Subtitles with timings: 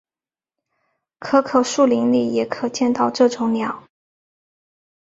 [1.19, 3.83] 可可树林里也可见到这种鸟。